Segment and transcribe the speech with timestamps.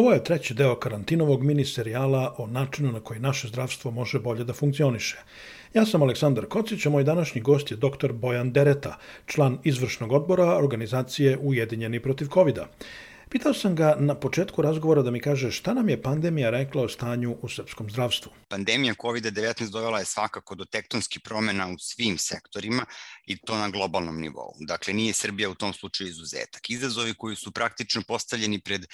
[0.00, 4.44] Ovo je treći deo karantinovog mini serijala o načinu na koji naše zdravstvo može bolje
[4.44, 5.18] da funkcioniše.
[5.74, 8.12] Ja sam Aleksandar Kocić, a moj današnji gost je dr.
[8.12, 8.96] Bojan Dereta,
[9.26, 12.66] član izvršnog odbora organizacije Ujedinjeni protiv covid -a.
[13.30, 16.88] Pitao sam ga na početku razgovora da mi kaže šta nam je pandemija rekla o
[16.88, 18.32] stanju u srpskom zdravstvu.
[18.48, 22.84] Pandemija COVID-19 dovela je svakako do tektonskih promena u svim sektorima
[23.26, 24.54] i to na globalnom nivou.
[24.60, 26.70] Dakle, nije Srbija u tom slučaju izuzetak.
[26.70, 28.86] Izazovi koji su praktično postavljeni pred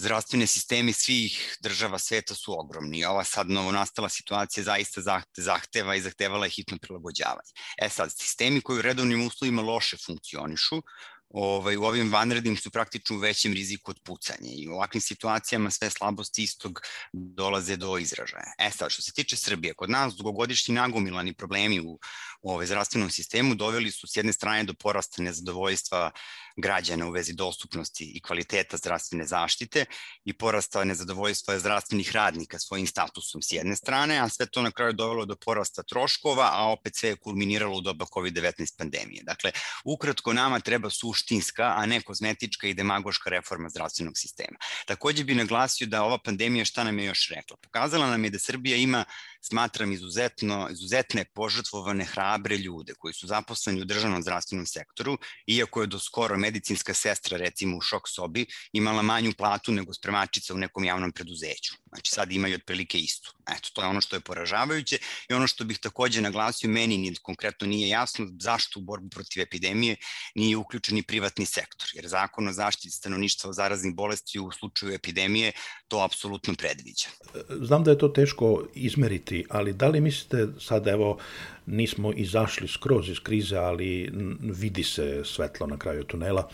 [0.00, 3.04] zdravstvene sistemi svih država sveta su ogromni.
[3.04, 5.00] Ova sad novonastala situacija zaista
[5.36, 7.52] zahteva i zahtevala je hitno prilagođavanje.
[7.82, 10.82] E sad, sistemi koji u redovnim uslovima loše funkcionišu,
[11.30, 15.70] ovaj, u ovim vanrednim su praktično u većem riziku od pucanja i u ovakvim situacijama
[15.70, 16.80] sve slabosti istog
[17.12, 18.52] dolaze do izražaja.
[18.58, 21.98] E sad, što se tiče Srbije, kod nas dugogodišnji nagomilani problemi u,
[22.42, 26.10] ovaj, zdravstvenom sistemu doveli su s jedne strane do porasta nezadovoljstva
[26.56, 29.84] građana u vezi dostupnosti i kvaliteta zdravstvene zaštite
[30.24, 34.92] i porasta nezadovoljstva zdravstvenih radnika svojim statusom s jedne strane, a sve to na kraju
[34.92, 39.22] dovelo do porasta troškova, a opet sve je kulminiralo u doba COVID-19 pandemije.
[39.22, 39.52] Dakle,
[39.84, 44.58] ukratko nama treba suštinska, a ne kozmetička i demagoška reforma zdravstvenog sistema.
[44.86, 47.56] Takođe bi naglasio da ova pandemija šta nam je još rekla?
[47.56, 49.04] Pokazala nam je da Srbija ima
[49.40, 55.86] smatram izuzetno, izuzetne požrtvovane hrabre ljude koji su zaposleni u državnom zdravstvenom sektoru, iako je
[55.86, 60.84] do skoro medicinska sestra recimo u šok sobi imala manju platu nego spremačica u nekom
[60.84, 61.74] javnom preduzeću.
[61.88, 63.34] Znači sad imaju otprilike istu.
[63.56, 67.14] Eto, to je ono što je poražavajuće i ono što bih takođe naglasio, meni ni
[67.22, 69.96] konkretno nije jasno zašto u borbu protiv epidemije
[70.34, 74.92] nije uključen i privatni sektor, jer zakon o zaštiti stanovništva o zaraznih bolesti u slučaju
[74.92, 75.52] epidemije
[75.88, 77.08] to apsolutno predviđa.
[77.48, 81.18] Znam da je to teško izmeriti, ali da li mislite sad, evo,
[81.66, 84.10] nismo izašli skroz iz krize, ali
[84.40, 86.48] vidi se svetlo na kraju tunela,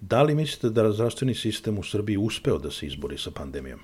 [0.00, 3.80] da li mislite da zdravstveni sistem u Srbiji uspeo da se izbori sa pandemijom?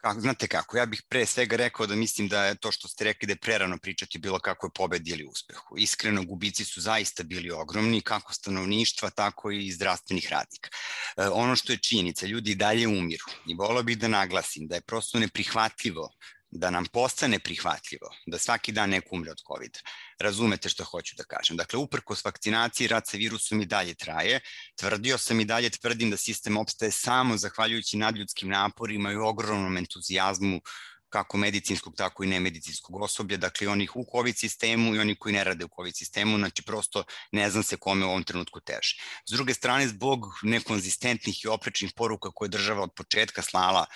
[0.00, 3.04] Kako, znate kako, ja bih pre svega rekao da mislim da je to što ste
[3.04, 5.76] rekli da je prerano pričati bilo kako je pobedi ili uspehu.
[5.78, 10.70] Iskreno, gubici su zaista bili ogromni, kako stanovništva, tako i zdravstvenih radnika.
[11.16, 14.80] E, ono što je činjenica, ljudi dalje umiru i volao bih da naglasim da je
[14.80, 16.10] prosto neprihvatljivo
[16.50, 19.78] da nam postane prihvatljivo da svaki dan neko umre od COVID.
[20.18, 21.56] Razumete što hoću da kažem.
[21.56, 24.40] Dakle, uprkos vakcinaciji, rad sa virusom i dalje traje.
[24.76, 30.60] Tvrdio sam i dalje tvrdim da sistem opstaje samo zahvaljujući nadljudskim naporima i ogromnom entuzijazmu
[31.08, 35.44] kako medicinskog, tako i nemedicinskog osoblja, dakle onih u COVID sistemu i oni koji ne
[35.44, 38.96] rade u COVID sistemu, znači prosto ne znam se kome u ovom trenutku teže.
[39.28, 43.86] S druge strane, zbog nekonzistentnih i oprečnih poruka koje država od početka slala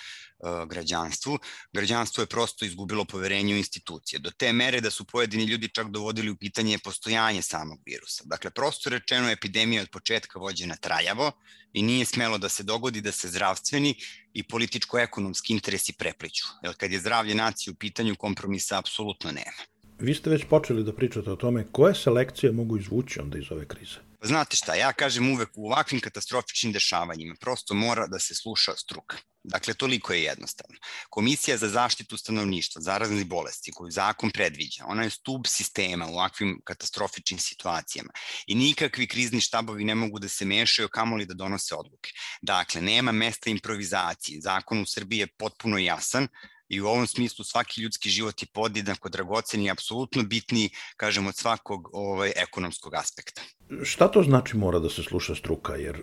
[0.67, 1.39] građanstvu,
[1.73, 5.87] građanstvo je prosto izgubilo poverenje u institucije, do te mere da su pojedini ljudi čak
[5.87, 8.23] dovodili u pitanje postojanje samog virusa.
[8.25, 11.31] Dakle, prosto rečeno, epidemija od početka vođena trajavo
[11.73, 13.95] i nije smelo da se dogodi da se zdravstveni
[14.33, 16.45] i političko-ekonomski interesi prepliću.
[16.63, 19.63] Jer kad je zdravlje nacije u pitanju, kompromisa apsolutno nema.
[19.99, 23.51] Vi ste već počeli da pričate o tome koje se lekcije mogu izvući onda iz
[23.51, 24.12] ove krize?
[24.25, 29.17] Znate šta, ja kažem uvek u ovakvim katastrofičnim dešavanjima prosto mora da se sluša struka.
[29.43, 30.77] Dakle, toliko je jednostavno.
[31.09, 36.61] Komisija za zaštitu stanovništva, zaraznih bolesti koju zakon predviđa, ona je stub sistema u ovakvim
[36.63, 38.09] katastrofičnim situacijama
[38.47, 42.11] i nikakvi krizni štabovi ne mogu da se mešaju kamoli da donose odluke.
[42.41, 44.41] Dakle, nema mesta improvizaciji.
[44.41, 46.27] Zakon u Srbiji je potpuno jasan,
[46.73, 51.35] i u ovom smislu svaki ljudski život je podjednako dragocen i apsolutno bitniji, kažem, od
[51.35, 53.41] svakog ovaj, ekonomskog aspekta.
[53.83, 55.75] Šta to znači mora da se sluša struka?
[55.75, 56.01] Jer e,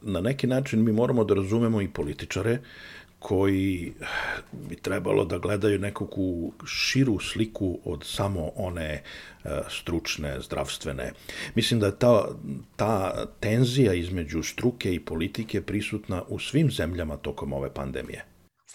[0.00, 2.58] na neki način mi moramo da razumemo i političare
[3.18, 3.92] koji
[4.52, 9.02] bi trebalo da gledaju nekakvu širu sliku od samo one e,
[9.70, 11.12] stručne, zdravstvene.
[11.54, 12.28] Mislim da je ta,
[12.76, 18.24] ta tenzija između struke i politike prisutna u svim zemljama tokom ove pandemije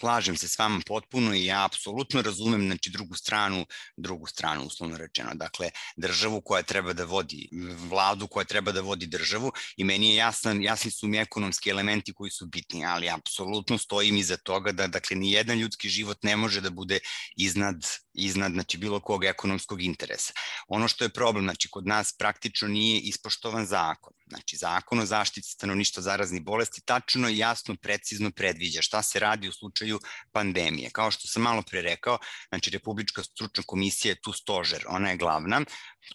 [0.01, 3.65] slažem se s vama potpuno i ja apsolutno razumem znači drugu stranu,
[3.97, 5.35] drugu stranu uslovno rečeno.
[5.35, 7.49] Dakle, državu koja treba da vodi,
[7.89, 12.13] vladu koja treba da vodi državu i meni je jasan, jasni su mi ekonomski elementi
[12.13, 16.35] koji su bitni, ali apsolutno stojim iza toga da dakle ni jedan ljudski život ne
[16.35, 16.99] može da bude
[17.37, 20.33] iznad iznad znači bilo kog ekonomskog interesa.
[20.67, 24.13] Ono što je problem, znači kod nas praktično nije ispoštovan zakon.
[24.27, 29.47] Znači zakon o zaštiti stanovništva zaraznih bolesti tačno i jasno precizno predviđa šta se radi
[29.47, 29.90] u slučaju
[30.31, 30.89] pandemije.
[30.89, 32.17] Kao što sam malo pre rekao,
[32.49, 35.61] znači Republička stručna komisija je tu stožer, ona je glavna,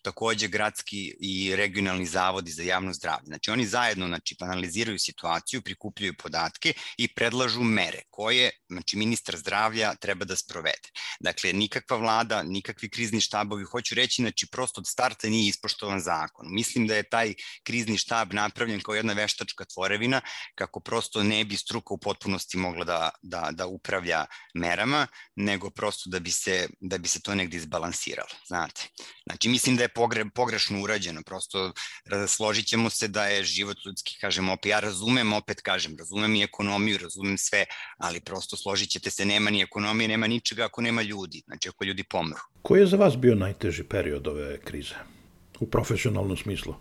[0.02, 3.26] takođe gradski i regionalni zavodi za javno zdravlje.
[3.26, 9.94] Znači oni zajedno znači, analiziraju situaciju, prikupljaju podatke i predlažu mere koje znači, ministar zdravlja
[9.94, 10.88] treba da sprovede.
[11.20, 16.46] Dakle, nikakva vlada, nikakvi krizni štabovi, hoću reći, znači prosto od starta nije ispoštovan zakon.
[16.50, 20.20] Mislim da je taj krizni štab napravljen kao jedna veštačka tvorevina
[20.54, 25.06] kako prosto ne bi struka u potpunosti mogla da, da, da upravlja merama,
[25.36, 28.88] nego prosto da bi se, da bi se to negde izbalansiralo, znate.
[29.26, 31.72] Znači, mislim da je pogre, pogrešno urađeno, prosto
[32.28, 36.42] složit ćemo se da je život ljudski, kažem, opet, ja razumem, opet kažem, razumem i
[36.42, 37.64] ekonomiju, razumem sve,
[37.98, 41.84] ali prosto složit ćete se, nema ni ekonomije, nema ničega ako nema ljudi, znači ako
[41.84, 42.40] ljudi pomru.
[42.62, 44.94] Koji je za vas bio najteži period ove krize,
[45.60, 46.74] u profesionalnom smislu?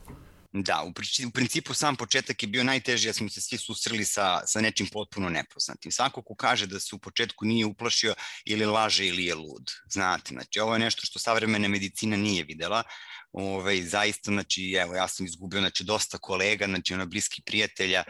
[0.58, 0.90] Da, u,
[1.28, 4.88] u principu sam početak je bio najteži, ja smo se svi susreli sa, sa nečim
[4.88, 5.92] potpuno nepoznatim.
[5.92, 8.16] Svako ko kaže da se u početku nije uplašio
[8.46, 9.72] ili laže ili je lud.
[9.90, 12.84] Znate, znači ovo je nešto što savremena medicina nije videla.
[13.32, 18.04] Ove, ovaj, zaista, znači, evo, ja sam izgubio znači, dosta kolega, znači, ono, bliski prijatelja,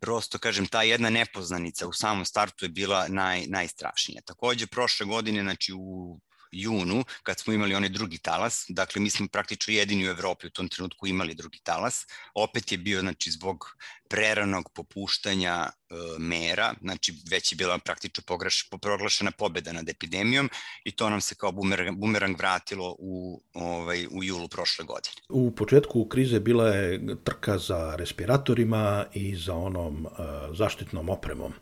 [0.00, 4.22] prosto, kažem, ta jedna nepoznanica u samom startu je bila naj, najstrašnija.
[4.22, 6.20] Takođe, prošle godine, znači, u
[6.54, 10.50] junu, kad smo imali onaj drugi talas, dakle mi smo praktično jedini u Evropi u
[10.50, 13.76] tom trenutku imali drugi talas, opet je bio znači, zbog
[14.14, 20.50] preranog popuštanja e, mera, znači već je bila praktično pogreš, proglašena pobeda nad epidemijom
[20.84, 25.16] i to nam se kao bumerang, bumerang vratilo u, ovaj, u julu prošle godine.
[25.28, 30.12] U početku krize bila je trka za respiratorima i za onom uh,
[30.56, 31.52] zaštitnom opremom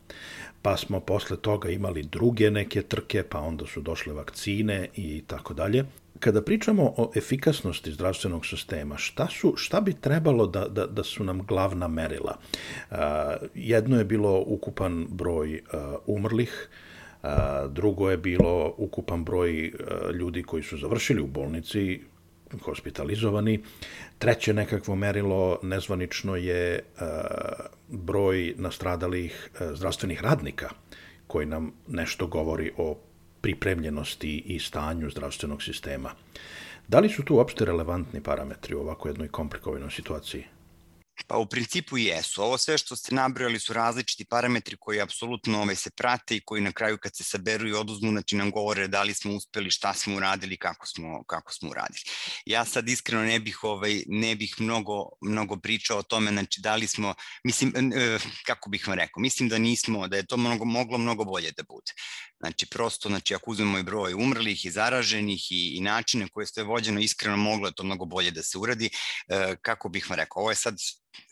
[0.63, 5.55] pa smo posle toga imali druge neke trke, pa onda su došle vakcine i tako
[5.55, 5.85] dalje.
[6.23, 11.25] Kada pričamo o efikasnosti zdravstvenog sistema, šta, su, šta bi trebalo da, da, da su
[11.25, 12.37] nam glavna merila?
[13.55, 15.63] Jedno je bilo ukupan broj
[16.07, 16.69] umrlih,
[17.69, 19.73] drugo je bilo ukupan broj
[20.15, 22.01] ljudi koji su završili u bolnici,
[22.65, 23.61] hospitalizovani.
[24.19, 26.85] Treće nekakvo merilo nezvanično je
[27.89, 30.71] broj nastradalih zdravstvenih radnika
[31.27, 32.99] koji nam nešto govori o
[33.43, 36.15] pripremljenosti i stanju zdravstvenog sistema.
[36.89, 40.45] Da li su tu uopšte relevantni parametri u ovako jednoj komplikovanoj situaciji?
[41.27, 42.43] Pa u principu jesu.
[42.43, 46.63] Ovo sve što ste nabrojali su različiti parametri koji apsolutno ovaj, se prate i koji
[46.63, 49.95] na kraju kad se saberu i oduzmu, znači nam govore da li smo uspeli, šta
[49.95, 52.01] smo uradili, kako smo, kako smo uradili.
[52.47, 56.77] Ja sad iskreno ne bih, ovaj, ne bih mnogo, mnogo pričao o tome, znači da
[56.77, 57.15] li smo,
[57.45, 61.25] mislim, eh, kako bih vam rekao, mislim da nismo, da je to mnogo, moglo mnogo
[61.25, 61.93] bolje da bude.
[62.43, 66.63] Znači, prosto, znači, ako uzmemo i broj umrlih i zaraženih i, i načine koje ste
[66.63, 68.91] vođeno, iskreno moglo je to mnogo bolje da se uradi.
[69.29, 70.75] E, kako bih vam rekao, ovo je sad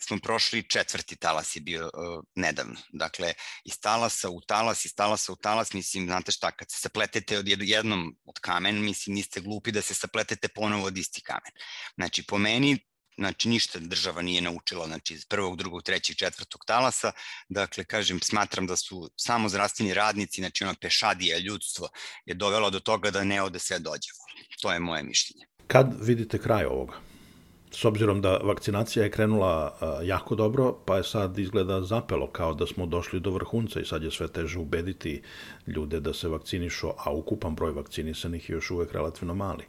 [0.01, 2.77] smo prošli četvrti talas je bio uh, nedavno.
[2.93, 3.33] Dakle,
[3.65, 7.49] iz talasa u talas, iz talasa u talas, mislim, znate šta, kad se sapletete od
[7.49, 11.53] jednom od kamen, mislim, niste glupi da se sapletete ponovo od isti kamen.
[11.95, 12.79] Znači, po meni,
[13.20, 17.12] znači ništa država nije naučila znači iz prvog, drugog, trećeg, četvrtog talasa.
[17.49, 21.88] Dakle, kažem, smatram da su samo zdravstveni radnici, znači ono pešadija ljudstvo
[22.26, 24.11] je dovelo do toga da ne ode sve dođe.
[24.62, 25.46] To je moje mišljenje.
[25.67, 26.94] Kad vidite kraj ovoga?
[27.70, 32.67] S obzirom da vakcinacija je krenula jako dobro, pa je sad izgleda zapelo kao da
[32.67, 35.22] smo došli do vrhunca i sad je sve teže ubediti
[35.67, 39.64] ljude da se vakcinišu, a ukupan broj vakcinisanih je još uvek relativno mali.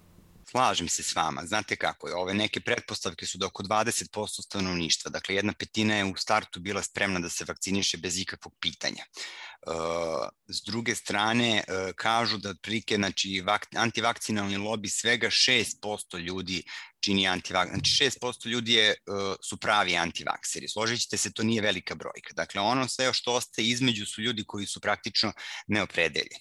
[0.52, 1.46] Slažem se s vama.
[1.46, 6.06] Znate kako je, ove neke pretpostavke su da oko 20% stanovništva, dakle jedna petina je
[6.06, 9.06] u startu bila spremna da se vakciniše bez ikakvog pitanja.
[9.68, 9.74] Uh,
[10.48, 13.44] s druge strane, uh, kažu da otprilike znači,
[13.76, 16.64] antivakcinalni lobi svega 6% ljudi
[17.04, 20.68] čini antivak, znači 6% ljudi je, uh, su pravi antivakseri.
[20.68, 22.34] Složit ćete se, to nije velika brojka.
[22.34, 25.34] Dakle, ono sve što ostaje između su ljudi koji su praktično
[25.68, 26.40] neopredeljeni.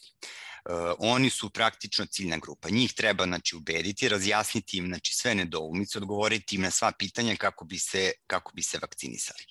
[0.65, 2.69] Uh, oni su praktično ciljna grupa.
[2.71, 7.65] Njih treba znači, ubediti, razjasniti im znači, sve nedoumice, odgovoriti im na sva pitanja kako
[7.65, 9.45] bi se, kako bi se vakcinisali.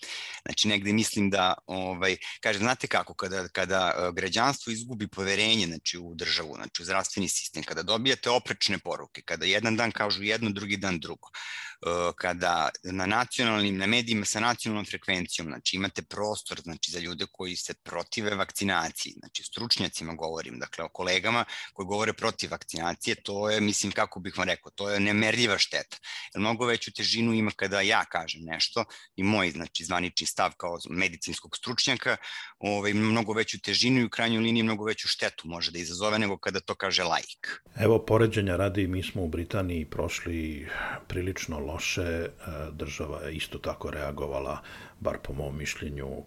[0.46, 5.98] Znači, negde mislim da, ovaj, kaže, znate kako, kada, kada uh, građanstvo izgubi poverenje znači,
[5.98, 10.50] u državu, znači, u zdravstveni sistem, kada dobijate oprečne poruke, kada jedan dan kažu jedno,
[10.50, 16.62] drugi dan drugo, uh, kada na nacionalnim, na medijima sa nacionalnom frekvencijom, znači imate prostor
[16.62, 22.52] znači, za ljude koji se protive vakcinaciji, znači stručnjacima govorim, dakle kolegama koji govore protiv
[22.52, 25.98] vakcinacije, to je, mislim, kako bih vam rekao, to je nemerljiva šteta.
[26.34, 28.84] Jer mnogo veću težinu ima kada ja kažem nešto
[29.16, 32.18] i moj, znači, zvanični stav kao medicinskog stručnjaka,
[32.60, 36.38] ovaj, mnogo veću težinu i u krajnjoj liniji mnogo veću štetu može da izazove nego
[36.38, 37.52] kada to kaže laik.
[37.76, 40.68] Evo, poređenja radi, mi smo u Britaniji prošli
[41.08, 42.30] prilično loše, e,
[42.72, 44.62] država je isto tako reagovala,
[45.00, 46.24] bar po mom mišljenju, e,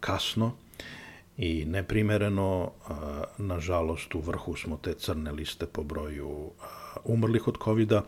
[0.00, 0.56] kasno
[1.38, 2.72] i neprimereno,
[3.38, 6.50] nažalost u vrhu smo te crne liste po broju
[7.04, 8.02] umrlih od covid -a.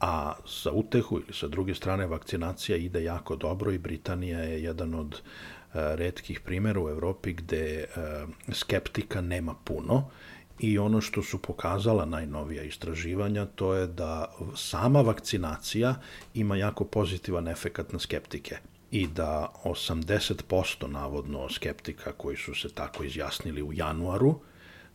[0.00, 4.94] A sa utehu ili sa druge strane vakcinacija ide jako dobro i Britanija je jedan
[4.94, 5.20] od
[5.74, 7.84] redkih primera u Evropi gde
[8.52, 10.10] skeptika nema puno
[10.58, 15.94] i ono što su pokazala najnovija istraživanja to je da sama vakcinacija
[16.34, 18.56] ima jako pozitivan efekat na skeptike
[18.94, 24.40] i da 80% navodno skeptika koji su se tako izjasnili u januaru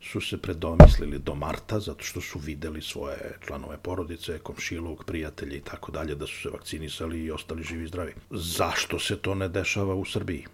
[0.00, 5.60] su se predomislili do marta zato što su videli svoje članove porodice, komšilog, prijatelje i
[5.60, 8.14] tako dalje da su se vakcinisali i ostali živi i zdravi.
[8.30, 10.46] Zašto se to ne dešava u Srbiji?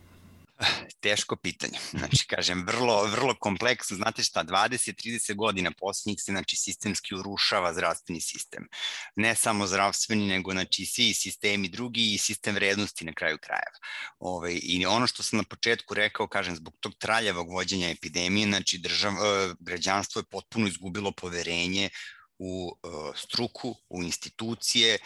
[1.00, 1.78] Teško pitanje.
[1.90, 3.96] Znači, kažem, vrlo, vrlo kompleksno.
[3.96, 8.68] Znate šta, 20-30 godina posljednjih se, znači, sistemski urušava zdravstveni sistem.
[9.16, 13.78] Ne samo zdravstveni, nego, znači, svi sistemi drugi i sistem vrednosti na kraju krajeva.
[14.18, 18.46] Ove, ovaj, I ono što sam na početku rekao, kažem, zbog tog traljavog vođenja epidemije,
[18.46, 21.90] znači, držav, e, građanstvo je potpuno izgubilo poverenje
[22.38, 24.98] u uh, struku, u institucije, E,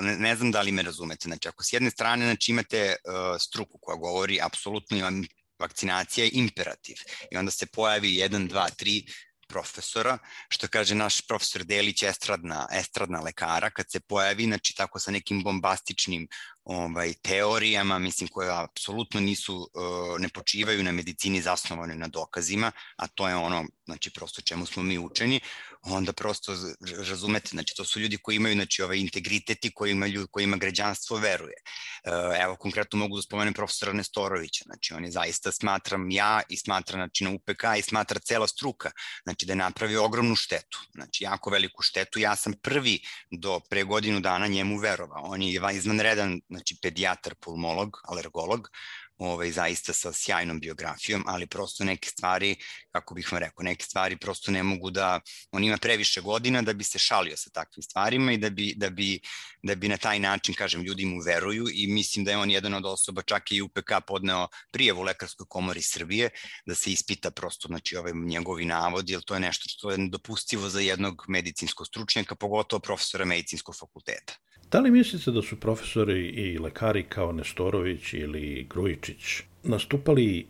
[0.00, 1.28] ne, ne znam da li me razumete.
[1.28, 5.22] Znači, ako s jedne strane znači, imate uh, struku koja govori apsolutno imam
[5.58, 6.96] vakcinacija je imperativ
[7.30, 9.12] i onda se pojavi 1, 2, 3
[9.48, 15.10] profesora, što kaže naš profesor Delić, estradna, estradna lekara, kad se pojavi, znači tako sa
[15.10, 16.28] nekim bombastičnim
[16.64, 23.06] ovaj, teorijama, mislim, koje apsolutno nisu, uh, ne počivaju na medicini zasnovane na dokazima, a
[23.06, 25.40] to je ono, znači, prosto čemu smo mi učeni,
[25.82, 26.56] onda prosto
[26.98, 31.16] razumete, znači, to su ljudi koji imaju, znači, ovaj integritet i koji imaju, kojima građanstvo
[31.16, 31.56] veruje.
[32.04, 36.56] Uh, evo, konkretno mogu da spomenem profesora Nestorovića, znači, on je zaista, smatram ja i
[36.56, 38.90] smatra, znači, na UPK i smatra cela struka,
[39.22, 42.18] znači, da je napravio ogromnu štetu, znači, jako veliku štetu.
[42.18, 43.00] Ja sam prvi
[43.30, 45.22] do pre godinu dana njemu verovao.
[45.24, 48.68] On je izvanredan znači pedijatar, pulmolog, alergolog,
[49.20, 52.56] ovaj, zaista sa sjajnom biografijom, ali prosto neke stvari,
[52.92, 55.20] kako bih vam rekao, neke stvari prosto ne mogu da,
[55.52, 58.90] on ima previše godina da bi se šalio sa takvim stvarima i da bi, da
[58.90, 59.20] bi,
[59.62, 62.74] da bi na taj način, kažem, ljudi mu veruju i mislim da je on jedan
[62.74, 66.30] od osoba, čak i UPK podneo prijevu Lekarskoj komori Srbije,
[66.66, 70.68] da se ispita prosto, znači, ovaj njegovi navodi, jer to je nešto što je nedopustivo
[70.68, 74.34] za jednog medicinskog stručnjaka, pogotovo profesora medicinskog fakulteta.
[74.70, 80.46] Da li mislite da su profesori i lekari kao Nestorović ili Grujičić nastupali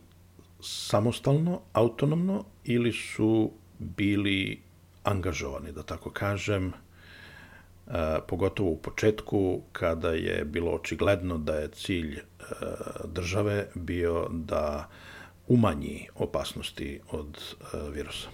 [0.60, 4.60] samostalno, autonomno ili su bili
[5.04, 6.72] angažovani, da tako kažem,
[8.28, 12.18] pogotovo u početku kada je bilo očigledno da je cilj
[13.04, 14.88] države bio da
[15.48, 17.54] umanji opasnosti od
[17.92, 18.28] virusa?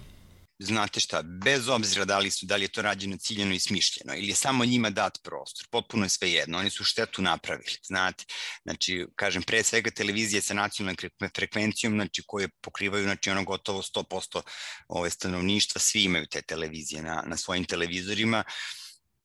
[0.58, 4.14] Znate šta, bez obzira da li, su, da li je to rađeno ciljeno i smišljeno
[4.14, 8.24] ili je samo njima dat prostor, potpuno je sve jedno, oni su štetu napravili, znate,
[8.62, 10.96] znači, kažem, pre svega televizije sa nacionalnom
[11.36, 14.42] frekvencijom, znači, koje pokrivaju, znači, ono gotovo 100%
[14.88, 18.44] ove stanovništva, svi imaju te televizije na, na svojim televizorima,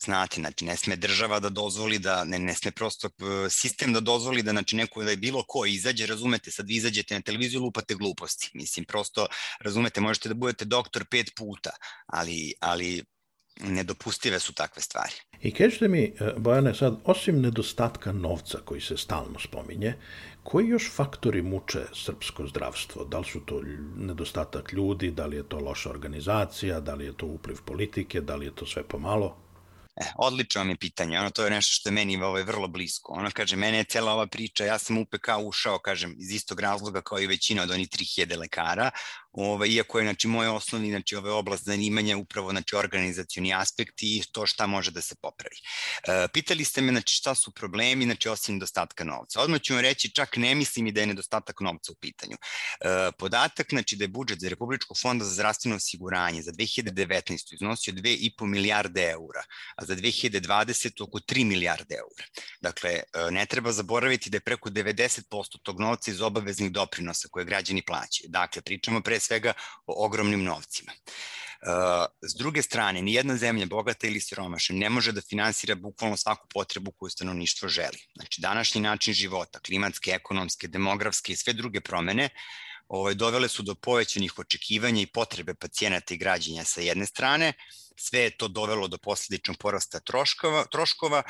[0.05, 3.09] Znate, znači ne sme država da dozvoli da, ne, ne sme prosto
[3.49, 7.15] sistem da dozvoli da znači neko da je bilo ko izađe, razumete, sad vi izađete
[7.15, 8.49] na televiziju lupate gluposti.
[8.53, 9.27] Mislim, prosto,
[9.59, 11.69] razumete, možete da budete doktor pet puta,
[12.05, 13.03] ali, ali
[13.59, 15.13] nedopustive su takve stvari.
[15.41, 19.93] I kažete mi, e, Bojane, sad, osim nedostatka novca koji se stalno spominje,
[20.43, 23.05] koji još faktori muče srpsko zdravstvo?
[23.05, 23.61] Da li su to
[23.97, 28.35] nedostatak ljudi, da li je to loša organizacija, da li je to upliv politike, da
[28.35, 29.50] li je to sve pomalo?
[30.15, 33.13] Odlično mi je pitanje, ono to je nešto što je meni ovaj, vrlo blisko.
[33.13, 36.59] Ono kaže, mene je cela ova priča, ja sam u PK ušao, kažem, iz istog
[36.59, 38.91] razloga kao i većina od onih 3000 lekara,
[39.33, 44.23] Ove, iako je znači, moj osnovni znači, ove oblast zanimanja upravo znači, organizacioni aspekt i
[44.31, 45.55] to šta može da se popravi.
[46.07, 49.41] E, pitali ste me znači, šta su problemi znači, osim nedostatka novca.
[49.41, 52.35] Odmah ću vam reći, čak ne mislim i da je nedostatak novca u pitanju.
[52.81, 57.53] E, podatak znači, da je budžet za Republičkog fonda za zdravstveno osiguranje za 2019.
[57.53, 59.43] iznosio 2,5 milijarde eura,
[59.75, 61.03] a za 2020.
[61.03, 62.25] oko 3 milijarde eura.
[62.61, 67.45] Dakle, e, ne treba zaboraviti da je preko 90% tog novca iz obaveznih doprinosa koje
[67.45, 68.29] građani plaćaju.
[68.29, 69.53] Dakle, pričamo pre svega
[69.85, 70.91] o ogromnim novcima.
[71.61, 76.17] Uh, s druge strane, ni jedna zemlja, bogata ili siromašna, ne može da finansira bukvalno
[76.17, 77.99] svaku potrebu koju stanovništvo želi.
[78.15, 82.29] Znači, današnji način života, klimatske, ekonomske, demografske i sve druge promene,
[82.87, 87.53] ovaj, dovele su do povećanih očekivanja i potrebe pacijenata i građanja sa jedne strane,
[87.95, 91.23] sve je to dovelo do posledičnog porasta troškova, troškova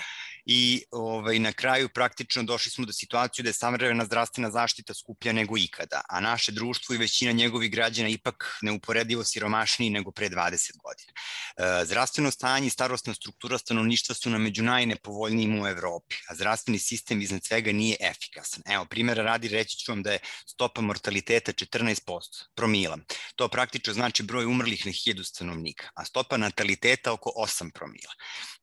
[0.46, 5.34] i ovaj, na kraju praktično došli smo do situaciju da je savremena zdravstvena zaštita skuplja
[5.34, 10.72] nego ikada, a naše društvo i većina njegovih građana ipak neuporedivo siromašniji nego pre 20
[10.84, 11.12] godina.
[11.58, 16.80] E, zdravstveno stanje i starostna struktura stanovništva su na među najnepovoljnijim u Evropi, a zdravstveni
[16.80, 18.64] sistem iznad svega nije efikasan.
[18.66, 22.98] Evo, primjera radi reći ću vam da je stopa mortaliteta 14% promila.
[23.36, 28.14] To praktično znači broj umrlih na 1000 stanovnika, a stopa nataliteta oko 8 promila.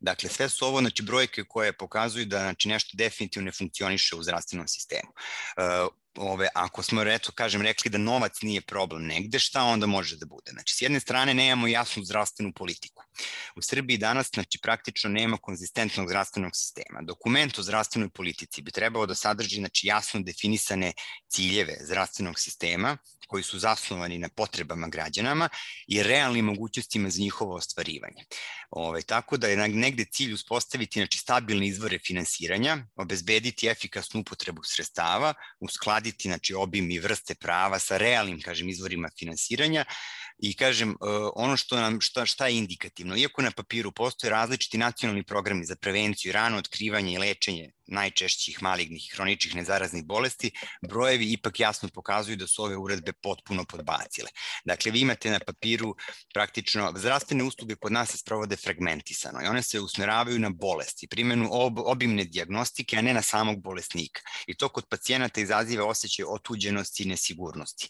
[0.00, 4.22] Dakle, sve su ovo znači, brojke koje pokazuju da znači, nešto definitivno ne funkcioniše u
[4.22, 5.12] zdravstvenom sistemu.
[6.20, 10.26] Ove, ako smo, reto, kažem, rekli da novac nije problem negde, šta onda može da
[10.26, 10.50] bude?
[10.50, 13.04] Znači, s jedne strane nemamo jasnu zdravstvenu politiku.
[13.56, 17.02] U Srbiji danas, znači, praktično nema konzistentnog zdravstvenog sistema.
[17.02, 20.92] Dokument o zdravstvenoj politici bi trebao da sadrži, znači, jasno definisane
[21.28, 22.96] ciljeve zdravstvenog sistema,
[23.28, 25.48] koji su zasnovani na potrebama građanama
[25.86, 28.24] i realnim mogućnostima za njihovo ostvarivanje.
[28.70, 35.34] Ove, tako da je negde cilj uspostaviti znači, stabilne izvore finansiranja, obezbediti efikasnu upotrebu sredstava,
[35.60, 39.84] uskladiti znači, obim i vrste prava sa realnim kažem, izvorima finansiranja.
[40.38, 40.94] I kažem, e,
[41.34, 45.76] ono što nam, šta, šta je indikativno, iako na papiru postoje različiti nacionalni programi za
[45.76, 50.50] prevenciju, rano otkrivanje i lečenje najčešćih malignih i hroničnih nezaraznih bolesti,
[50.88, 54.30] brojevi ipak jasno pokazuju da su ove uredbe potpuno podbacile.
[54.64, 55.96] Dakle, vi imate na papiru
[56.34, 61.48] praktično, zdravstvene usluge kod nas se sprovode fragmentisano i one se usmeravaju na bolesti, primjenu
[61.52, 64.20] ob, obimne diagnostike, a ne na samog bolesnika.
[64.46, 67.88] I to kod pacijenata izaziva osjećaj otuđenosti i nesigurnosti.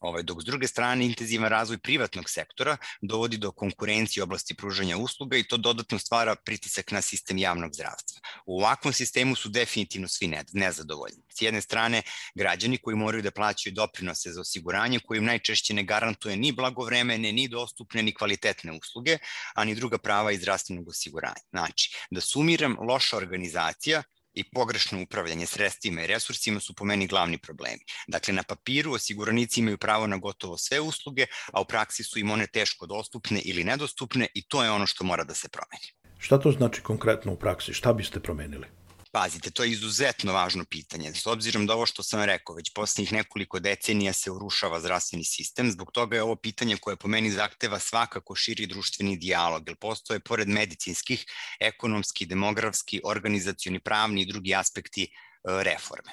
[0.00, 5.36] Ovaj, dok s druge strane, intenzivan razvoj privatnog sektora dovodi do konkurencije oblasti pružanja usluga
[5.36, 8.20] i to dodatno stvara pritisak na sistem javnog zdravstva.
[8.46, 11.22] U ovakvom sistemu su definitivno svi nezadovoljni.
[11.28, 12.02] S jedne strane,
[12.34, 17.32] građani koji moraju da plaćaju doprinose za osiguranje, koji im najčešće ne garantuje ni blagovremene,
[17.32, 19.18] ni dostupne, ni kvalitetne usluge,
[19.54, 21.44] a ni druga prava iz zdravstvenog osiguranja.
[21.50, 24.02] Znači, da sumiram, loša organizacija,
[24.34, 27.80] i pogrešno upravljanje sredstvima i resursima su po meni glavni problemi.
[28.08, 32.30] Dakle, na papiru osiguranici imaju pravo na gotovo sve usluge, a u praksi su im
[32.30, 35.86] one teško dostupne ili nedostupne i to je ono što mora da se promeni.
[36.18, 37.74] Šta to znači konkretno u praksi?
[37.74, 38.66] Šta biste promenili?
[39.12, 41.10] Pazite, to je izuzetno važno pitanje.
[41.14, 45.70] S obzirom da ovo što sam rekao, već poslednjih nekoliko decenija se urušava zdravstveni sistem,
[45.70, 50.20] zbog toga je ovo pitanje koje po meni zahteva svakako širi društveni dijalog, jer postoje
[50.20, 51.24] pored medicinskih,
[51.60, 55.08] ekonomski, demografski, organizacioni, pravni i drugi aspekti e,
[55.42, 56.12] reforme.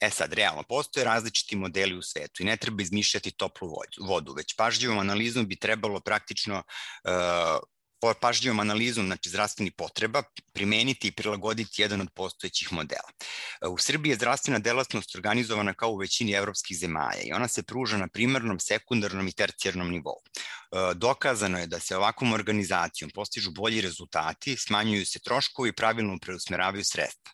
[0.00, 4.54] E sad, realno, postoje različiti modeli u svetu i ne treba izmišljati toplu vodu, već
[4.56, 6.62] pažljivom analizom bi trebalo praktično
[7.04, 7.10] uh,
[8.20, 13.10] pažljivom analizom znači, zdravstvenih potreba primeniti i prilagoditi jedan od postojećih modela.
[13.68, 17.96] U Srbiji je zdravstvena delatnost organizovana kao u većini evropskih zemalja i ona se pruža
[17.96, 20.20] na primarnom, sekundarnom i tercijarnom nivou.
[20.94, 26.84] Dokazano je da se ovakvom organizacijom postižu bolji rezultati, smanjuju se troškovi i pravilno preusmeravaju
[26.84, 27.32] sredstva.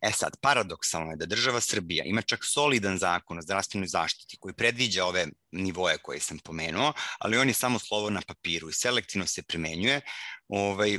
[0.00, 4.54] E sad, paradoksalno je da država Srbija ima čak solidan zakon o zdravstvenoj zaštiti koji
[4.54, 9.26] predviđa ove nivoje koje sam pomenuo, ali on je samo slovo na papiru i selektivno
[9.26, 10.00] se primenjuje
[10.50, 10.98] ovaj, e,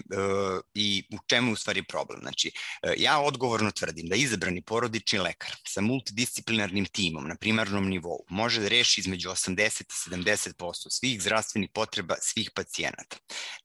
[0.74, 2.20] i u čemu je u stvari problem.
[2.22, 2.52] Znači,
[2.84, 8.62] e, ja odgovorno tvrdim da izabrani porodični lekar sa multidisciplinarnim timom na primarnom nivou može
[8.62, 13.18] da reši između 80 i 70% svih zdravstvenih potreba svih pacijenata,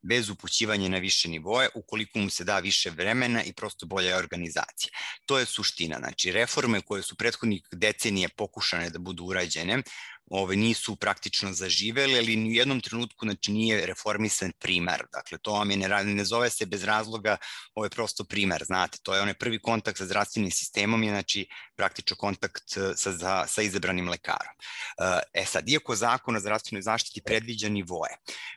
[0.03, 4.91] bez upućivanja na više nivoje, ukoliko mu se da više vremena i prosto bolja organizacija.
[5.27, 5.99] To je suština.
[5.99, 9.83] Znači, reforme koje su prethodnih decenije pokušane da budu urađene,
[10.31, 15.03] ove, nisu praktično zaživeli, ali u jednom trenutku znači, nije reformisan primer.
[15.13, 17.37] Dakle, to vam je, ne, ne zove se bez razloga,
[17.75, 21.47] ovo je prosto primer, znate, to je onaj prvi kontakt sa zdravstvenim sistemom je znači
[21.77, 24.55] praktično kontakt e, sa, sa, sa izabranim lekarom.
[24.99, 28.13] E, e sad, iako zakon o zdravstvenoj zaštiti predviđa nivoje,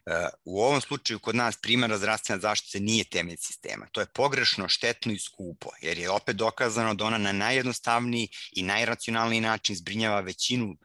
[0.05, 3.87] e, u ovom slučaju kod nas primjera zdravstvena zaštita nije temelj sistema.
[3.91, 8.63] To je pogrešno, štetno i skupo, jer je opet dokazano da ona na najjednostavniji i
[8.63, 10.75] najracionalniji način zbrinjava većinu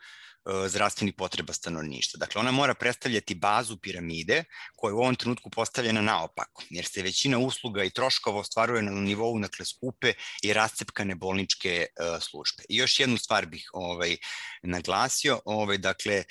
[0.69, 2.19] zdravstvenih potreba stanovništva.
[2.19, 4.45] Dakle, ona mora predstavljati bazu piramide
[4.77, 8.91] koja je u ovom trenutku postavljena naopako, jer se većina usluga i troškova ostvaruje na
[8.91, 12.63] nivou dakle, skupe i rascepkane bolničke uh, službe.
[12.69, 14.17] I još jednu stvar bih ovaj,
[14.63, 16.25] naglasio, ovaj, dakle,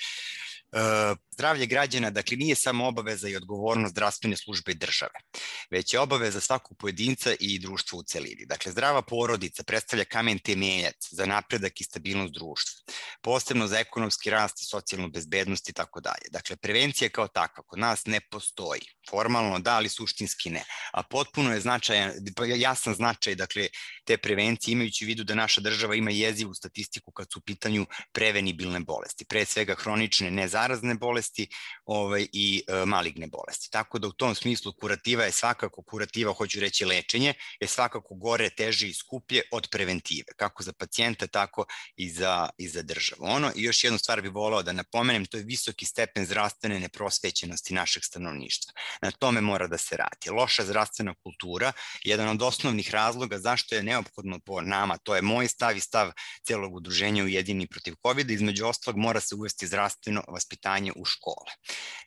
[0.72, 5.18] uh, zdravlje građana, dakle, nije samo obaveza i odgovornost zdravstvene službe i države,
[5.70, 8.46] već je obaveza svakog pojedinca i društva u celini.
[8.46, 14.60] Dakle, zdrava porodica predstavlja kamen temeljac za napredak i stabilnost društva, posebno za ekonomski rast
[14.60, 16.28] i socijalnu bezbednost i tako dalje.
[16.30, 18.80] Dakle, prevencija kao takva kod nas ne postoji.
[19.10, 20.64] Formalno da, ali suštinski ne.
[20.92, 22.12] A potpuno je značajan,
[22.56, 23.68] jasan značaj dakle,
[24.04, 27.86] te prevencije imajući u vidu da naša država ima jezivu statistiku kad su u pitanju
[28.12, 31.46] prevenibilne bolesti, pre svega hronične nezarazne bolesti bolesti
[31.84, 33.70] ovaj, i e, maligne bolesti.
[33.70, 38.50] Tako da u tom smislu kurativa je svakako, kurativa, hoću reći lečenje, je svakako gore,
[38.50, 43.24] teže i skuplje od preventive, kako za pacijenta, tako i za, i za državu.
[43.24, 47.74] Ono, i još jednu stvar bih volao da napomenem, to je visoki stepen zdravstvene neprosvećenosti
[47.74, 48.72] našeg stanovništva.
[49.02, 50.30] Na tome mora da se radi.
[50.30, 51.72] Loša zdravstvena kultura
[52.04, 55.80] je jedan od osnovnih razloga zašto je neophodno po nama, to je moj stav i
[55.80, 61.54] stav celog udruženja Ujedini protiv COVID, između ostalog mora se uvesti zdravstveno vaspitanje u škole.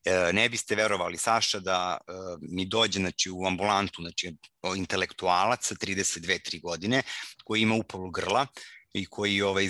[0.06, 4.36] E, ne biste verovali, Saša, da e, mi dođe znači, u ambulantu znači,
[4.76, 7.04] intelektualac sa 32-3 godine
[7.44, 8.48] koji ima upalu grla
[8.94, 9.70] i koji ovaj,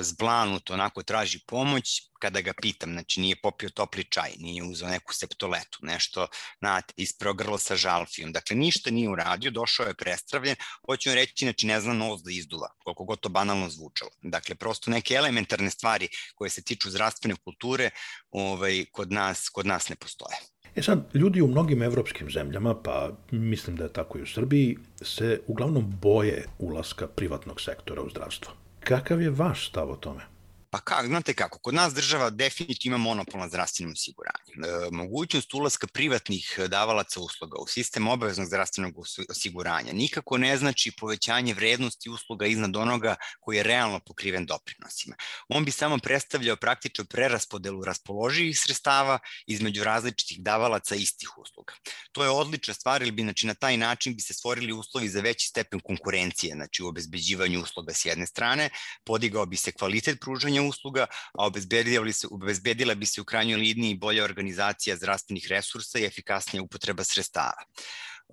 [0.00, 5.14] zblanut onako traži pomoć, kada ga pitam, znači nije popio topli čaj, nije uzao neku
[5.14, 6.26] septoletu, nešto,
[6.58, 11.66] znate, isprao grlo sa žalfijom, dakle ništa nije uradio, došao je prestravljen, hoću reći, znači
[11.66, 14.10] ne zna nos da izduva, koliko god to banalno zvučalo.
[14.22, 17.90] Dakle, prosto neke elementarne stvari koje se tiču zdravstvene kulture
[18.30, 20.53] ovaj, kod, nas, kod nas ne postoje.
[20.76, 24.76] E sad, ljudi u mnogim evropskim zemljama, pa mislim da je tako i u Srbiji,
[25.02, 28.52] se uglavnom boje ulaska privatnog sektora u zdravstvo.
[28.80, 30.33] Kakav je vaš stav o tome?
[30.74, 34.54] Pa kako, znate kako, kod nas država definitivno ima monopol na zdravstvenom osiguranju.
[34.54, 38.94] E, mogućnost ulaska privatnih davalaca usluga u sistem obaveznog zdravstvenog
[39.30, 45.16] osiguranja nikako ne znači povećanje vrednosti usluga iznad onoga koji je realno pokriven doprinosima.
[45.48, 51.74] On bi samo predstavljao praktično preraspodelu raspoloživih sredstava između različitih davalaca istih usluga.
[52.12, 55.20] To je odlična stvar, ili bi znači, na taj način bi se stvorili uslovi za
[55.20, 58.70] veći stepen konkurencije, znači u obezbeđivanju usluga s jedne strane,
[59.04, 63.94] podigao bi se kvalitet pružanja usluga, a obezbedila se, obezbedila bi se u krajnjoj liniji
[63.94, 67.64] bolja organizacija zdravstvenih resursa i efikasnija upotreba sredstava.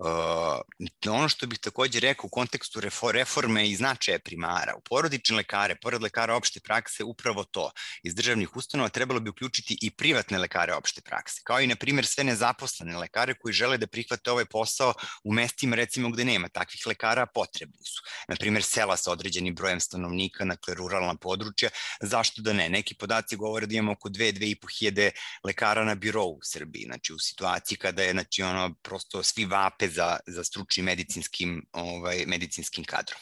[0.02, 2.80] Uh, ono što bih takođe rekao u kontekstu
[3.12, 7.70] reforme i značaja primara, u porodične lekare, pored lekara opšte prakse, upravo to.
[8.02, 12.06] Iz državnih ustanova trebalo bi uključiti i privatne lekare opšte prakse, kao i, na primjer,
[12.06, 16.86] sve nezaposlene lekare koji žele da prihvate ovaj posao u mestima, recimo, gde nema takvih
[16.86, 18.02] lekara, potrebni su.
[18.28, 22.68] Na primjer, sela sa određenim brojem stanovnika, dakle, ruralna područja, zašto da ne?
[22.68, 25.10] Neki podaci govore da imamo oko 2-2,5 hiljade
[25.44, 29.91] lekara na birovu u Srbiji, znači u situaciji kada je, znači, ono, prosto svi vape
[29.92, 33.20] za, za stručnim medicinskim, ovaj, medicinskim kadrom.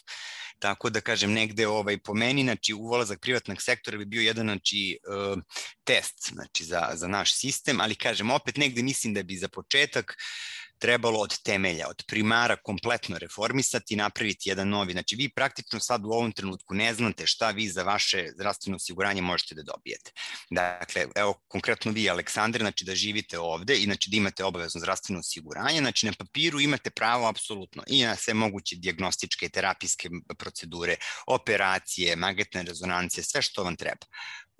[0.58, 4.98] Tako da kažem negde ovaj po meni znači uvolazak privatnog sektora bi bio jedan znači
[5.08, 5.38] uh,
[5.84, 10.16] test znači za za naš sistem, ali kažem opet negde mislim da bi za početak
[10.16, 14.92] uh, trebalo od temelja, od primara kompletno reformisati i napraviti jedan novi.
[14.92, 19.22] Znači vi praktično sad u ovom trenutku ne znate šta vi za vaše zdravstveno osiguranje
[19.22, 20.10] možete da dobijete.
[20.50, 25.20] Dakle, evo konkretno vi Aleksandar, znači da živite ovde i znači da imate obavezno zdravstveno
[25.20, 30.96] osiguranje, znači na papiru imate pravo apsolutno i na sve moguće diagnostičke i terapijske procedure,
[31.26, 34.06] operacije, magnetne rezonancije, sve što vam treba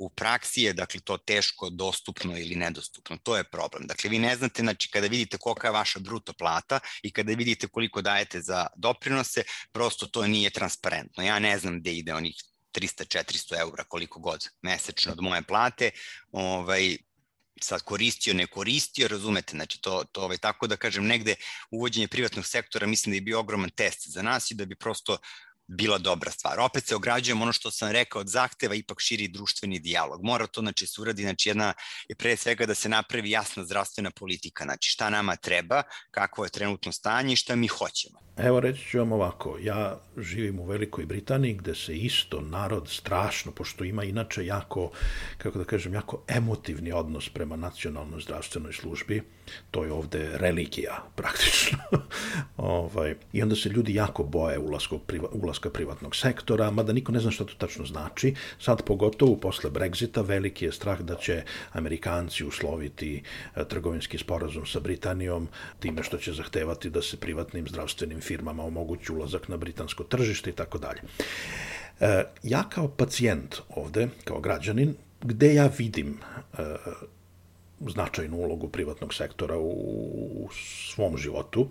[0.01, 3.19] u praksi je dakle to teško dostupno ili nedostupno.
[3.23, 3.87] To je problem.
[3.87, 7.69] Dakle vi ne znate znači kada vidite kolika je vaša bruto plata i kada vidite
[7.69, 11.25] koliko dajete za doprinose, prosto to nije transparentno.
[11.25, 12.35] Ja ne znam gde ide onih
[12.73, 15.91] 300-400 eura koliko god mesečno od moje plate,
[16.33, 16.97] ovaj,
[17.61, 21.35] sad koristio, ne koristio, razumete, znači to, to ovaj, tako da kažem negde
[21.71, 25.19] uvođenje privatnog sektora mislim da je bio ogroman test za nas i da bi prosto
[25.71, 26.61] bila dobra stvar.
[26.61, 30.23] Opet se ograđujem ono što sam rekao od zahteva ipak širi društveni dijalog.
[30.23, 31.73] Mora to znači se uradi znači jedna
[32.09, 36.51] je pre svega da se napravi jasna zdravstvena politika, znači šta nama treba, kakvo je
[36.51, 38.21] trenutno stanje i šta mi hoćemo.
[38.37, 43.53] Evo reći ću vam ovako, ja živim u Velikoj Britaniji gde se isto narod strašno,
[43.53, 44.91] pošto ima inače jako,
[45.39, 49.23] kako da kažem, jako emotivni odnos prema nacionalnoj zdravstvenoj službi,
[49.71, 51.79] to je ovde religija praktično.
[52.57, 55.29] ovaj, I onda se ljudi jako boje ulaska, priva,
[55.61, 58.35] ulaska privatnog sektora, mada niko ne zna šta to tačno znači.
[58.59, 63.23] Sad pogotovo posle Brexita veliki je strah da će Amerikanci usloviti
[63.57, 65.49] e, trgovinski sporazum sa Britanijom
[65.81, 70.53] time što će zahtevati da se privatnim zdravstvenim firmama omogući ulazak na britansko tržište i
[70.53, 71.01] tako dalje.
[72.01, 76.19] E, ja kao pacijent ovde, kao građanin, gde ja vidim
[76.59, 76.63] e,
[77.81, 81.69] značajnu ulogu privatnog sektora u svom životu,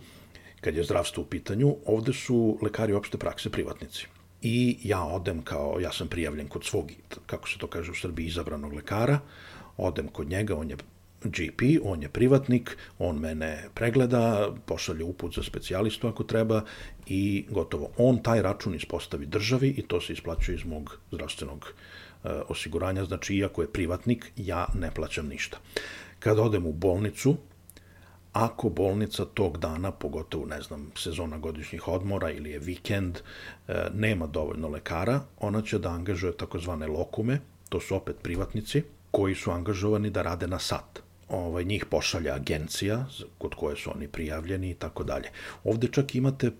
[0.61, 4.07] kad je zdravstvo u pitanju, ovde su lekari opšte prakse privatnici.
[4.41, 6.91] I ja odem kao, ja sam prijavljen kod svog,
[7.25, 9.19] kako se to kaže u Srbiji, izabranog lekara,
[9.77, 10.77] odem kod njega, on je
[11.23, 16.61] GP, on je privatnik, on mene pregleda, pošalje uput za specijalistu ako treba
[17.07, 17.89] i gotovo.
[17.97, 21.73] On taj račun ispostavi državi i to se isplaćuje iz mog zdravstvenog
[22.23, 25.57] e, osiguranja, znači iako je privatnik, ja ne plaćam ništa.
[26.19, 27.35] Kada odem u bolnicu,
[28.33, 33.17] ako bolnica tog dana, pogotovo, ne znam, sezona godišnjih odmora ili je vikend,
[33.67, 37.39] e, nema dovoljno lekara, ona će da angažuje takozvane lokume,
[37.69, 43.05] to su opet privatnici, koji su angažovani da rade na sat ovaj, njih pošalja agencija
[43.37, 45.29] kod koje su oni prijavljeni i tako dalje.
[45.63, 46.51] Ovde čak imate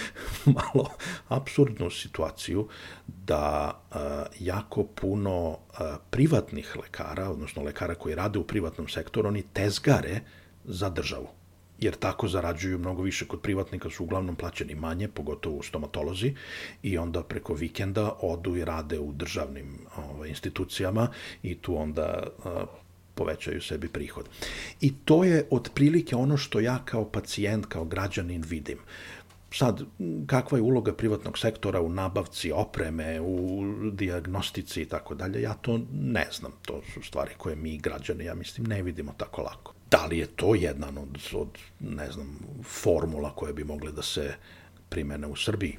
[0.58, 0.90] malo
[1.28, 2.68] absurdnu situaciju
[3.06, 9.42] da a, jako puno a, privatnih lekara, odnosno lekara koji rade u privatnom sektoru, oni
[9.42, 10.20] tezgare
[10.64, 11.28] za državu
[11.80, 16.34] jer tako zarađuju mnogo više kod privatnika, su uglavnom plaćeni manje, pogotovo stomatolozi,
[16.82, 21.08] i onda preko vikenda odu i rade u državnim ovaj, institucijama
[21.42, 22.64] i tu onda a,
[23.14, 24.28] povećaju sebi prihod.
[24.80, 28.78] I to je otprilike ono što ja kao pacijent, kao građanin vidim.
[29.52, 29.82] Sad,
[30.26, 35.80] kakva je uloga privatnog sektora u nabavci opreme, u diagnostici i tako dalje, ja to
[35.92, 36.52] ne znam.
[36.62, 39.79] To su stvari koje mi građani, ja mislim, ne vidimo tako lako.
[39.90, 44.34] Da li je to jedan od, od ne znam, formula koje bi mogle da se
[44.88, 45.78] primene u Srbiji?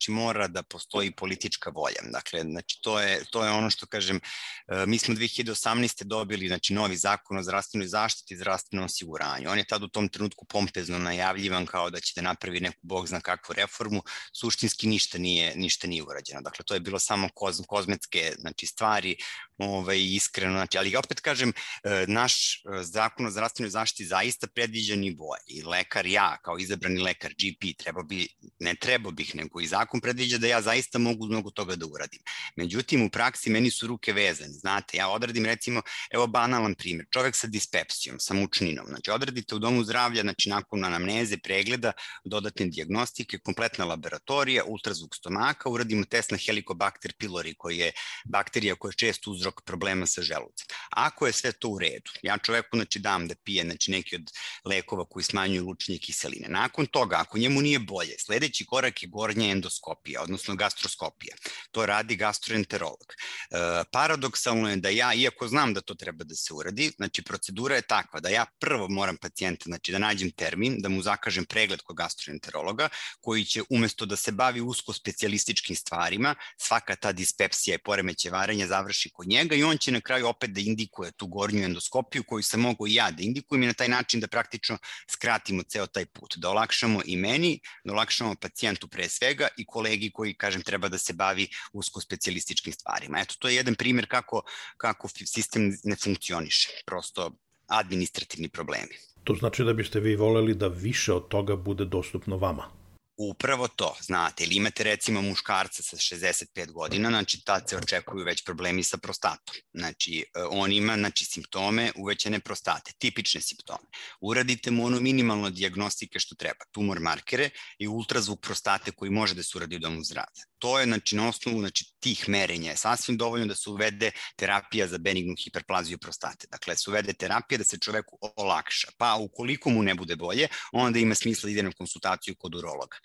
[0.00, 2.00] Znači mora da postoji politička volja.
[2.12, 6.04] Dakle, znači to je, to je ono što kažem, e, mi smo 2018.
[6.04, 9.50] dobili znači, novi zakon o zdravstvenoj zaštiti i zdravstvenom osiguranju.
[9.50, 13.08] On je tad u tom trenutku pompezno najavljivan kao da će da napravi neku bog
[13.08, 16.40] zna kakvu reformu, suštinski ništa nije, ništa nije urađeno.
[16.40, 19.16] Dakle, to je bilo samo koz, kozmetske znači, stvari,
[19.58, 21.52] ovaj, iskreno, znači, ali opet kažem,
[21.84, 27.00] e, naš e, zakon o zdravstvenoj zaštiti zaista predviđa nivoje i lekar, ja kao izabrani
[27.00, 31.26] lekar, GP, treba bi, ne treba bih, nego i zakon predviđa da ja zaista mogu
[31.26, 32.20] mnogo toga da uradim.
[32.56, 37.36] Međutim, u praksi meni su ruke vezane, znate, ja odradim recimo, evo banalan primjer, čovek
[37.36, 41.92] sa dispepsijom, sa mučninom, znači odradite u domu zdravlja, znači nakon anamneze, pregleda,
[42.24, 47.92] dodatne diagnostike, kompletna laboratorija, ultrazvuk stomaka, uradimo test na helikobakter pylori, koji je
[48.24, 50.66] bakterija koja je uzrok uzrok problema sa želucem.
[50.90, 54.30] Ako je sve to u redu, ja čoveku znači, dam da pije znači, neki od
[54.64, 56.48] lekova koji smanjuju lučenje kiseline.
[56.48, 59.79] Nakon toga, ako njemu nije bolje, sledeći korak je gornja endoskopija,
[60.20, 61.36] odnosno gastroskopija.
[61.70, 63.14] To radi gastroenterolog.
[63.50, 63.56] E,
[63.92, 67.82] paradoksalno je da ja, iako znam da to treba da se uradi, znači procedura je
[67.82, 71.96] takva da ja prvo moram pacijenta, znači da nađem termin, da mu zakažem pregled kod
[71.96, 72.88] gastroenterologa,
[73.20, 78.66] koji će umesto da se bavi usko specijalističkim stvarima, svaka ta dispepsija i poremeće varenja
[78.66, 82.42] završi kod njega i on će na kraju opet da indikuje tu gornju endoskopiju koju
[82.42, 84.78] sam mogu i ja da indikujem i na taj način da praktično
[85.10, 90.10] skratimo ceo taj put, da olakšamo i meni, da olakšamo pacijentu pre svega i kolegi
[90.10, 93.20] koji, kažem, treba da se bavi usko specijalističkim stvarima.
[93.20, 94.42] Eto, to je jedan primjer kako,
[94.76, 97.30] kako sistem ne funkcioniše, prosto
[97.66, 98.98] administrativni problemi.
[99.24, 102.79] To znači da biste vi voleli da više od toga bude dostupno vama?
[103.22, 108.44] Upravo to, znate, ili imate recimo muškarca sa 65 godina, znači tad se očekuju već
[108.44, 109.54] problemi sa prostatom.
[109.74, 113.88] Znači, e, on ima znači, simptome uvećane prostate, tipične simptome.
[114.20, 119.42] Uradite mu ono minimalno diagnostike što treba, tumor markere i ultrazvuk prostate koji može da
[119.42, 123.16] se uradi u domu zdravlja to je znači, na osnovu znači, tih merenja je sasvim
[123.16, 126.46] dovoljno da se uvede terapija za benignu hiperplaziju prostate.
[126.50, 128.88] Dakle, se uvede terapija da se čoveku olakša.
[128.98, 132.96] Pa ukoliko mu ne bude bolje, onda ima smisla da ide na konsultaciju kod urologa.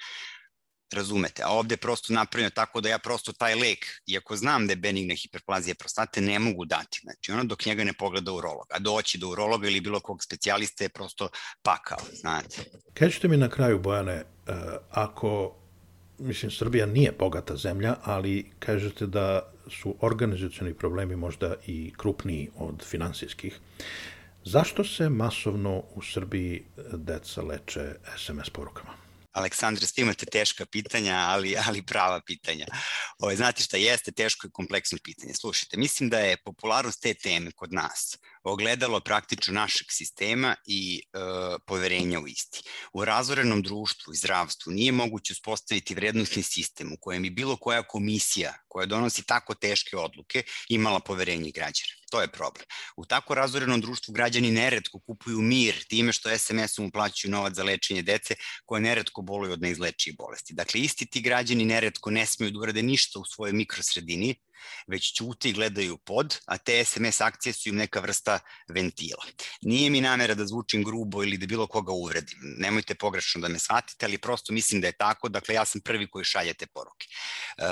[0.93, 4.77] Razumete, a ovde prosto napravljeno tako da ja prosto taj lek, iako znam da je
[4.77, 6.99] benigna hiperplazija prostate, ne mogu dati.
[7.03, 8.67] Znači, ono dok njega ne pogleda urolog.
[8.71, 11.29] A doći do urologa ili bilo kog specijaliste je prosto
[11.61, 12.63] pakao, znate.
[12.93, 14.55] Kažete mi na kraju, Bojane, uh,
[14.89, 15.55] ako
[16.19, 22.85] mislim, Srbija nije bogata zemlja, ali kažete da su organizacioni problemi možda i krupniji od
[22.85, 23.59] finansijskih.
[24.43, 29.05] Zašto se masovno u Srbiji deca leče SMS porukama?
[29.31, 32.65] Aleksandre, svi imate teška pitanja, ali, ali prava pitanja.
[33.19, 35.33] Ovo, znate šta jeste teško i kompleksno pitanje.
[35.33, 41.19] Slušajte, mislim da je popularnost te teme kod nas ogledalo praktično našeg sistema i e,
[41.65, 42.61] poverenja u isti.
[42.93, 47.83] U razorenom društvu i zdravstvu nije moguće uspostaviti vrednostni sistem u kojem bi bilo koja
[47.83, 51.93] komisija koja donosi tako teške odluke imala poverenje građana.
[52.11, 52.65] To je problem.
[52.97, 58.01] U tako razorenom društvu građani neretko kupuju mir time što SMS-om uplaćuju novac za lečenje
[58.01, 60.53] dece koje neretko boluju od neizlečije bolesti.
[60.53, 64.35] Dakle, isti ti građani neretko ne smeju da urade ništa u svojoj mikrosredini,
[64.87, 69.25] već ćute i gledaju pod, a te SMS akcije su im neka vrsta ventila.
[69.61, 73.59] Nije mi namera da zvučim grubo ili da bilo koga uvredim, nemojte pogrešno da me
[73.59, 77.07] shvatite, ali prosto mislim da je tako, dakle ja sam prvi koji šalje te poruke.
[77.57, 77.63] E,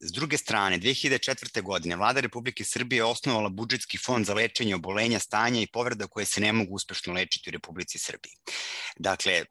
[0.00, 1.62] s druge strane, 2004.
[1.62, 6.26] godine vlada Republike Srbije je osnovala budžetski fond za lečenje obolenja, stanja i povreda koje
[6.26, 8.32] se ne mogu uspešno lečiti u Republici Srbiji.
[8.96, 9.44] Dakle, e,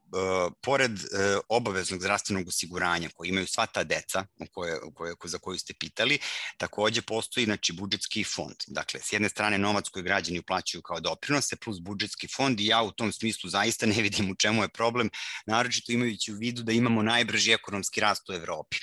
[0.62, 5.74] pored e, obaveznog zdravstvenog osiguranja koje imaju sva ta deca koje, koje, za koju ste
[5.74, 6.20] pitali,
[6.68, 8.56] takođe postoji znači, budžetski fond.
[8.68, 12.82] Dakle, s jedne strane novac koji građani uplaćuju kao doprinose plus budžetski fond i ja
[12.84, 15.10] u tom smislu zaista ne vidim u čemu je problem,
[15.46, 18.78] naročito imajući u vidu da imamo najbrži ekonomski rast u Evropi.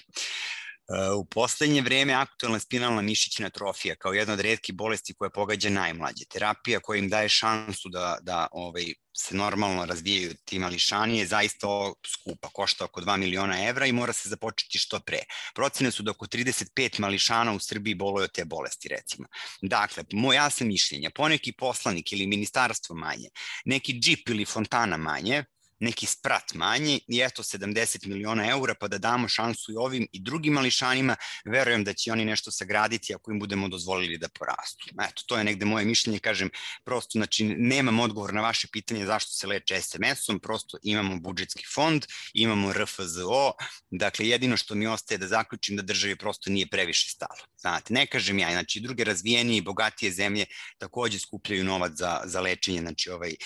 [1.16, 6.24] U poslednje vreme aktualna spinalna mišićna atrofija kao jedna od redkih bolesti koja pogađa najmlađe.
[6.24, 8.84] Terapija koja im daje šansu da, da ovaj,
[9.16, 11.66] se normalno razvijaju ti mališani je zaista
[12.06, 15.18] skupa, košta oko 2 miliona evra i mora se započeti što pre.
[15.54, 19.28] Procene su da oko 35 mališana u Srbiji boluje od te bolesti, recimo.
[19.62, 23.28] Dakle, moj jasno mišljenje, poneki poslanik ili ministarstvo manje,
[23.64, 25.44] neki džip ili fontana manje,
[25.80, 30.20] neki sprat manje i eto 70 miliona eura pa da damo šansu i ovim i
[30.20, 34.84] drugim mališanima, verujem da će oni nešto sagraditi ako im budemo dozvolili da porastu.
[35.08, 36.50] Eto, to je negde moje mišljenje, kažem,
[36.84, 42.06] prosto, znači, nemam odgovor na vaše pitanje zašto se leče SMS-om, prosto imamo budžetski fond,
[42.34, 43.52] imamo RFZO,
[43.90, 47.40] dakle, jedino što mi ostaje da zaključim da državi prosto nije previše stalo.
[47.60, 50.46] Znate, ne kažem ja, znači, druge razvijenije i bogatije zemlje
[50.78, 53.36] takođe skupljaju novac za, za lečenje, znači, ovaj, e,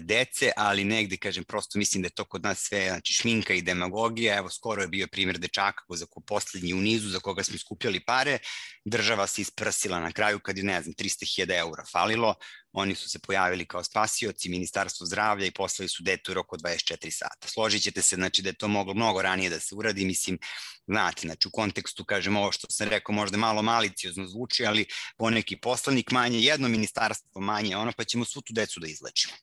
[0.00, 3.62] dece, ali negde, kažem, prosto mislim da je to kod nas sve, znači šminka i
[3.62, 7.58] demagogija, evo skoro je bio primjer dečaka za ko poslednji u nizu za koga smo
[7.58, 8.38] skupljali pare,
[8.84, 12.34] država se isprsila na kraju kad je, ne znam, 300.000 eura falilo,
[12.72, 17.10] oni su se pojavili kao spasioci, Ministarstvo zdravlja i poslali su detu rok od 24
[17.10, 17.48] sata.
[17.48, 20.38] Složit ćete se, znači, da je to moglo mnogo ranije da se uradi, mislim,
[20.86, 25.56] znate, znači, u kontekstu, kažem, ovo što sam rekao, možda malo maliciozno zvuči, ali poneki
[25.56, 29.34] poslanik manje, jedno ministarstvo manje, ono, pa ćemo svu tu decu da izlečimo.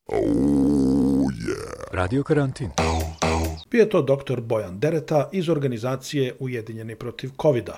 [1.26, 1.58] Oh, yeah.
[1.92, 2.70] Radio karantin.
[3.72, 7.78] Bio to doktor Bojan Dereta iz organizacije Ujedinjeni protiv covid -a.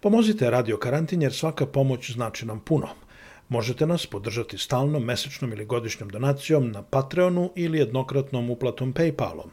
[0.00, 2.88] Pomozite Radio Karantin jer svaka pomoć znači nam puno.
[3.48, 9.48] Možete nas podržati stalnom, mesečnom ili godišnjom donacijom na Patreonu ili jednokratnom uplatom Paypalom.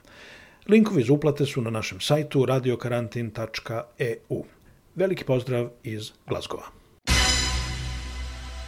[0.67, 4.43] Linkovi za uplate su na našem sajtu radiokarantin.eu.
[4.95, 6.63] Veliki pozdrav iz Glazgova.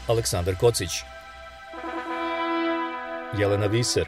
[0.07, 0.91] Aleksandar Kocić
[3.35, 4.07] Jelena Viser